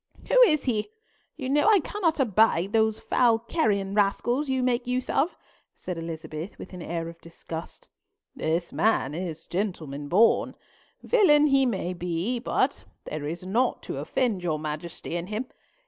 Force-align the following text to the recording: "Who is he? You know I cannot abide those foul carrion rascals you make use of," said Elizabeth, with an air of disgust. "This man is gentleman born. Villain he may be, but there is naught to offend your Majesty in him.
"Who 0.29 0.41
is 0.47 0.63
he? 0.63 0.89
You 1.35 1.47
know 1.47 1.67
I 1.67 1.79
cannot 1.79 2.19
abide 2.19 2.73
those 2.73 2.97
foul 2.97 3.37
carrion 3.37 3.93
rascals 3.93 4.49
you 4.49 4.63
make 4.63 4.87
use 4.87 5.11
of," 5.11 5.37
said 5.75 5.95
Elizabeth, 5.95 6.57
with 6.57 6.73
an 6.73 6.81
air 6.81 7.07
of 7.07 7.21
disgust. 7.21 7.87
"This 8.35 8.73
man 8.73 9.13
is 9.13 9.45
gentleman 9.45 10.07
born. 10.07 10.55
Villain 11.03 11.45
he 11.45 11.67
may 11.67 11.93
be, 11.93 12.39
but 12.39 12.83
there 13.05 13.27
is 13.27 13.45
naught 13.45 13.83
to 13.83 13.97
offend 13.99 14.41
your 14.41 14.57
Majesty 14.57 15.15
in 15.15 15.27
him. 15.27 15.45